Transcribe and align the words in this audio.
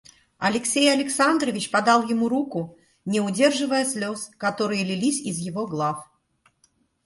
Алексей 0.39 0.91
Александрович 0.91 1.69
подал 1.69 2.09
ему 2.09 2.27
руку, 2.27 2.75
не 3.05 3.21
удерживая 3.21 3.85
слез, 3.85 4.31
которые 4.39 4.83
лились 4.83 5.21
из 5.21 5.37
его 5.37 5.67
глав. 5.67 6.09